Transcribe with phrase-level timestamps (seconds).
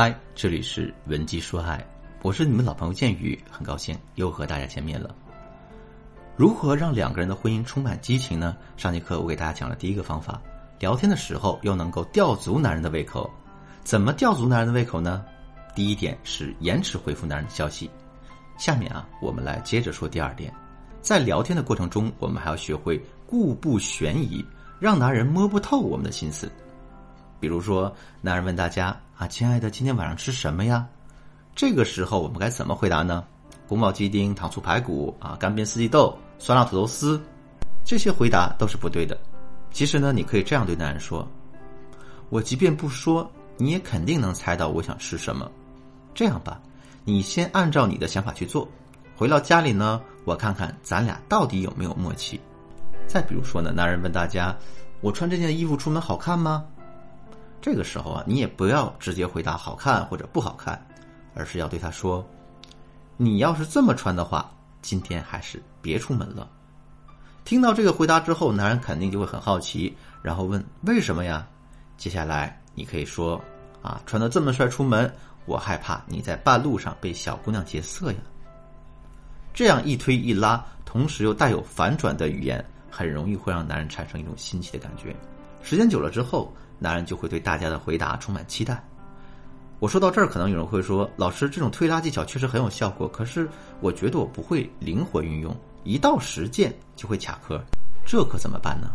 [0.00, 1.84] 嗨，这里是文姬说爱，
[2.22, 5.12] 我是你们老朋友建宇，很高兴又和大家见面了。
[6.36, 8.56] 如何让两个人的婚姻充满激情呢？
[8.76, 10.40] 上节课我给大家讲了第一个方法，
[10.78, 13.28] 聊天的时候又能够吊足男人的胃口。
[13.82, 15.24] 怎么吊足男人的胃口呢？
[15.74, 17.90] 第一点是延迟回复男人的消息。
[18.56, 20.54] 下面啊，我们来接着说第二点，
[21.00, 24.44] 在聊天的过程中，我们还要学会故布悬疑，
[24.78, 26.48] 让男人摸不透我们的心思。
[27.40, 30.86] 比如说，男人问大家啊，亲爱的，今天晚上吃什么呀？
[31.54, 33.24] 这个时候我们该怎么回答呢？
[33.66, 37.20] 宫保鸡丁、糖醋排骨啊，干煸四季豆、酸辣土豆丝，
[37.84, 39.18] 这些回答都是不对的。
[39.70, 41.26] 其实呢，你可以这样对男人说
[42.30, 45.50] ：“我即便不说，你也肯定能猜到我想吃什么。
[46.14, 46.60] 这样吧，
[47.04, 48.66] 你先按照你的想法去做，
[49.14, 52.40] 回到家里呢，我看看咱俩到底有没有默契。”
[53.06, 54.56] 再比如说呢，男人问大家
[55.02, 56.64] ：“我穿这件衣服出门好看吗？”
[57.60, 60.80] 这个时候啊，你也不要直接回答好看或者不好看，
[61.34, 62.24] 而是要对他说
[63.18, 66.48] ：“你要是这么穿的话，今天还是别出门了。”
[67.44, 71.46] 听到这个回答之后，男人肯定就会很好奇，然后问：“为什么呀？”
[71.98, 73.42] 接下来你可以说
[73.82, 75.12] ：“啊，穿的这么帅出门，
[75.44, 78.18] 我害怕你在半路上被小姑娘劫色呀。”
[79.52, 85.14] 这样一推一拉，同时又带有反转的语言，很容易会让男人产生一种新奇的感觉。
[85.60, 86.54] 时间久了之后。
[86.78, 88.82] 男人就会对大家的回答充满期待。
[89.80, 93.48] 我说到这儿，可能有人会说：“老师，这种推拉技巧确实很有效果，可是
[93.80, 97.62] 我觉得我不会灵活运用，一到实践就会卡壳，
[98.04, 98.92] 这可怎么办呢？”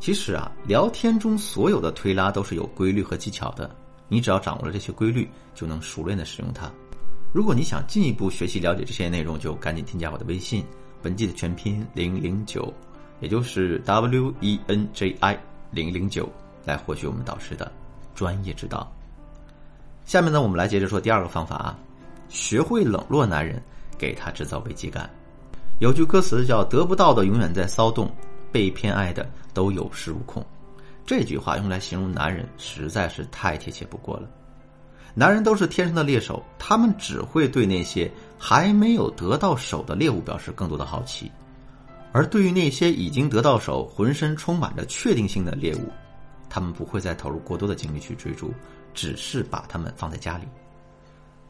[0.00, 3.70] 其实啊，聊天中所有的推拉都是有规律和技巧的，
[4.08, 6.70] 你只要掌握了这些规律，就能熟练的使用它。
[7.32, 10.64] 如果你想进一步学习了解这些内容，就赶紧添加我的微信
[11.04, 12.72] “文姬”的全拼零零九，
[13.20, 15.38] 也就是 W E N J I。
[15.74, 16.30] 零零九
[16.64, 17.70] 来获取我们导师的
[18.14, 18.90] 专业指导。
[20.04, 21.78] 下面呢，我们来接着说第二个方法啊，
[22.28, 23.60] 学会冷落男人，
[23.98, 25.08] 给他制造危机感。
[25.80, 28.10] 有句歌词叫“得不到的永远在骚动，
[28.52, 30.44] 被偏爱的都有恃无恐”。
[31.04, 34.28] 这句话用来形容男人实在是太贴切不过了。
[35.14, 41.30] 男人都是天生的猎手，他们只会对那些还没有得到手的猎物表示更多的好奇。
[42.14, 45.90] 而对于那些已经得到手、浑身充满着确定性的猎物，
[46.48, 48.54] 他们不会再投入过多的精力去追逐，
[48.94, 50.44] 只是把他们放在家里。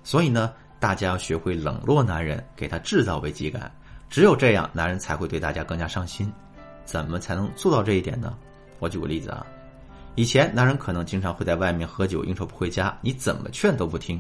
[0.02, 3.70] 所以呢，大家要学会冷落男人，给他制造危机感。
[4.08, 6.32] 只有这样，男人才会对大家更加上心。
[6.86, 8.34] 怎么才能做到这一点呢？
[8.78, 9.46] 我举个例子啊，
[10.14, 14.18] 以前男人可能经常会在外面喝酒应酬不回家，你怎么劝都不听。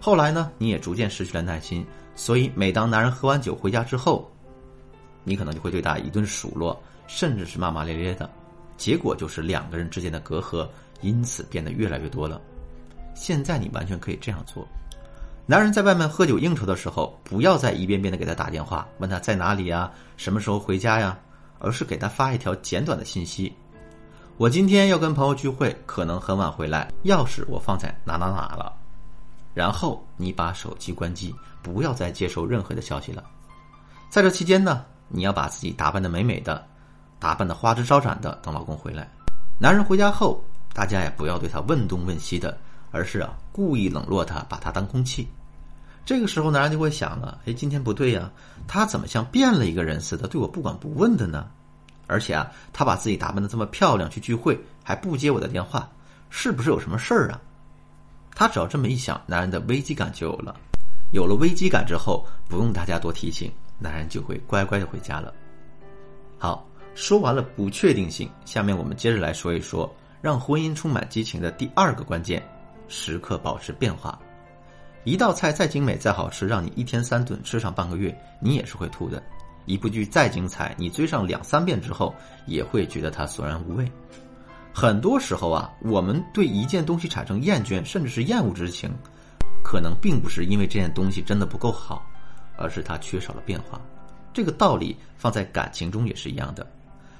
[0.00, 4.31] 后来呢，你也逐渐失去了耐心，所以每当男人喝完酒回家之后，
[5.24, 8.28] 你可能就会对他一顿数落，甚至是骂骂咧咧的，
[8.76, 10.68] 结果就是两个人之间的隔阂
[11.00, 12.40] 因此变得越来越多了。
[13.14, 14.66] 现在你完全可以这样做：
[15.46, 21.18] 男人在外面喝酒应酬的时候，不要再一遍遍的给他打电话，问他在哪里呀，什么时候回家呀，
[21.58, 23.52] 而是给他发一条简短的信息
[24.38, 28.72] ：“我今天要跟朋友聚会，可能很晚回来，钥匙我放在哪哪哪了。”
[29.54, 33.22] 然后你把手机关机，不要再接收任何的消息了。
[34.08, 34.84] 在这期间呢？
[35.14, 36.66] 你要把自己打扮的美美的，
[37.18, 39.06] 打扮的花枝招展的，等老公回来。
[39.58, 40.42] 男人回家后，
[40.72, 42.58] 大家也不要对他问东问西的，
[42.90, 45.28] 而是啊故意冷落他，把他当空气。
[46.06, 48.30] 这个时候，男人就会想了：哎，今天不对呀，
[48.66, 51.46] 他怎么像变了一个人似的，对我不管不问的呢？
[52.06, 55.88] 而且啊，他把自己打扮的这么漂亮去聚会，还不接我的电话，
[56.30, 57.40] 是不是有什么事儿啊？
[58.34, 60.56] 他只要这么一想，男人的危机感就有了。
[61.12, 63.52] 有了危机感之后，不用大家多提醒。
[63.82, 65.34] 男人就会乖乖的回家了。
[66.38, 72.42] 好，说完了不确定性，下面我们接着来说一说让婚姻充满激情的第二个关键：
[72.88, 74.18] 时刻保持变化。
[75.04, 79.20] 一道菜再精美再好吃，让你一天三顿吃上半个月，你也是会吐的；
[79.66, 82.14] 一部剧再精彩，你追上两三遍之后，
[82.46, 83.90] 也会觉得它索然无味。
[84.72, 88.90] 很多时候啊，我们对一件东西产生厌倦甚至是厌恶之情，
[89.64, 92.06] 可能并不是因为这件东西真的不够好。
[92.62, 93.80] 而是他缺少了变化，
[94.32, 96.64] 这个道理放在感情中也是一样的。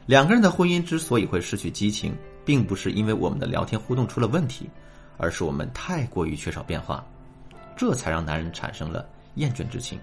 [0.07, 4.71] 两个人的婚姻之所以会失去激情，并不是因为我们的聊天互动出了问题，
[5.17, 7.05] 而是我们太过于缺少变化，
[7.77, 9.05] 这才让男人产生了
[9.35, 9.99] 厌倦之情。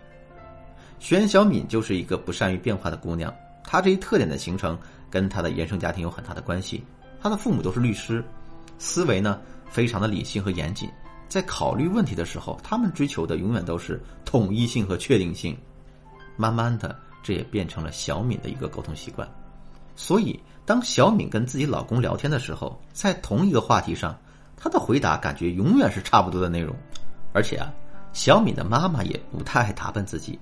[0.99, 3.33] 玄小敏就是一个不善于变化的姑娘，
[3.63, 4.77] 她这一特点的形成
[5.09, 6.83] 跟她的原生家庭有很大的关系。
[7.21, 8.23] 她的父母都是律师，
[8.77, 9.39] 思维呢
[9.69, 10.89] 非常的理性和严谨。
[11.29, 15.55] 在考虑问题的时候，他们追求的永远都是统一性和确定性。
[16.35, 19.29] 慢慢的，这也变成了小敏的一个沟通习惯。
[19.95, 24.17] 所以，当小敏跟自己老公聊天的时候，在同一个话题上，
[24.57, 26.75] 她的回答感觉永远是差不多的内容。
[27.31, 27.71] 而且啊，
[28.11, 30.39] 小敏的妈妈也不太爱打扮自己，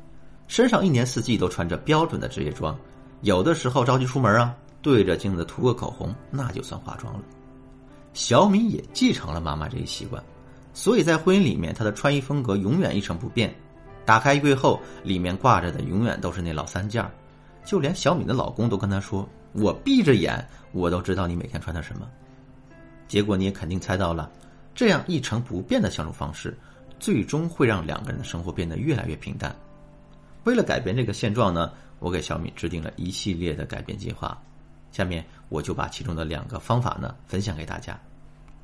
[0.47, 2.77] 身上一年四季都穿着标准的职业装，
[3.21, 7.21] 有的时候着急出门啊，对着镜子涂个口红，那就算化妆了。
[8.13, 10.23] 小敏也继承了妈妈这一习惯，
[10.77, 13.51] 所以在婚姻里面，她的穿衣风格永远一成不变。
[14.05, 17.03] 打开衣柜后，里面挂着的永远都是那老三件
[17.65, 22.07] 就连小敏的老公都跟她说：“我闭着眼，我都知道你每天穿的什么。”
[23.09, 24.31] 结果你也肯定猜到了，
[24.75, 26.55] 这样一成不变的相处方式，
[26.99, 29.53] 最终会让两个人的生活变得越来越平淡。
[30.43, 34.39] 为了改变这个现状呢，我给小敏制定了一系列的改变计划。
[34.91, 37.99] 下面我就把其中的两个方法呢分享给大家。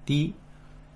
[0.05, 0.33] 第一，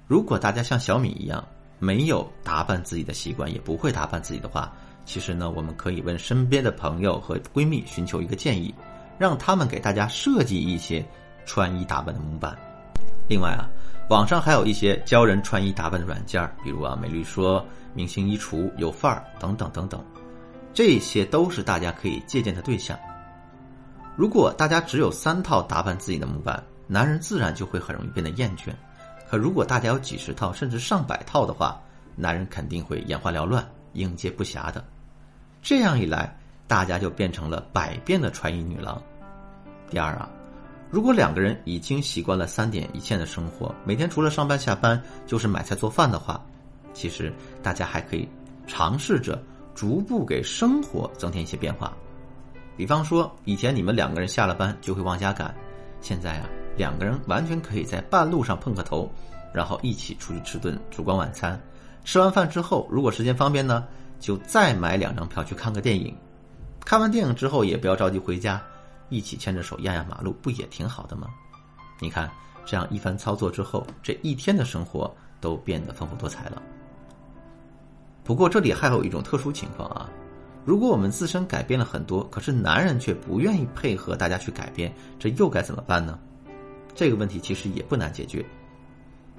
[0.07, 1.45] 如果大家像小米一样
[1.79, 4.71] 没有打扮自己的习惯，也不会打扮自己的话，
[5.05, 8.73] 其实呢，我们可以问身边的朋友和闺蜜寻求一个建议，
[9.17, 11.05] 让他们给大家设计一些
[11.45, 12.57] 穿衣打扮的模板。
[13.27, 13.67] 另外啊，
[14.09, 17.63] 网上还有一些教人穿衣打扮的软件，比如啊美丽说、
[17.93, 20.01] 明星衣橱、有范儿等等等等，
[20.73, 22.97] 这些都是大家可以借鉴的对象。
[24.15, 28.69] 如果大家只有三套打扮自己的模板，男人自然就会很容易变得厌倦。
[29.29, 31.79] 可如果大家有几十套甚至上百套的话，
[32.15, 34.83] 男人肯定会眼花缭乱、应接不暇的。
[35.61, 36.33] 这样一来，
[36.65, 39.01] 大家就变成了百变的穿衣女郎。
[39.89, 40.29] 第二啊，
[40.89, 46.41] 如果两个人已经习惯了三点一线的生活，每天除了上班下班就是买菜做饭的话，
[46.93, 48.27] 其实大家还可以
[48.65, 49.41] 尝试着
[49.75, 51.93] 逐步给生活增添一些变化。
[52.77, 55.53] 比方说，以前你们两个人下了班就会往家赶，
[55.99, 56.47] 现在啊。
[56.77, 59.11] 两个人完全可以在半路上碰个头，
[59.53, 61.59] 然后一起出去吃顿烛光晚餐。
[62.05, 63.85] 吃完饭之后，如果时间方便呢，
[64.19, 66.15] 就再买两张票去看个电影。
[66.85, 68.61] 看完电影之后，也不要着急回家，
[69.09, 71.27] 一起牵着手压压马路，不也挺好的吗？
[71.99, 72.31] 你看，
[72.65, 76.61] 这样一番操作之后，这一天的生活都变得丰富多彩了。
[78.23, 80.09] 不过这里还有一种特殊情况啊，
[80.63, 86.17] 如果我们自身改变了很多，可是男人却不愿意配合大家去改变，这又该怎么办呢？
[86.97, 88.43] 这个问题其实也不难解决，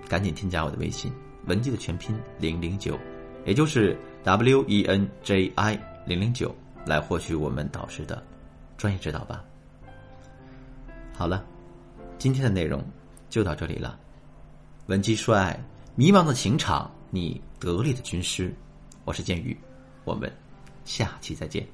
[0.09, 1.13] 赶紧添加我的微信
[1.47, 2.97] 文姬的全拼零零九，
[3.45, 5.77] 也就是 W E N J I
[6.07, 6.55] 零零九，
[6.87, 8.23] 来获取我们导师的
[8.77, 9.45] 专业指导吧。
[11.13, 11.45] 好了，
[12.17, 12.81] 今天的内容
[13.29, 13.99] 就到这里了。
[14.87, 15.61] 文姬说爱，
[15.97, 18.55] 迷茫的情场，你得力的军师，
[19.05, 19.59] 我是剑宇，
[20.05, 20.33] 我们
[20.85, 21.67] 下期再见。